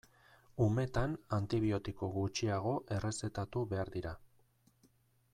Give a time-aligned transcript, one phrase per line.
[0.67, 4.15] Umetan antibiotiko gutxiago errezetatu behar dira.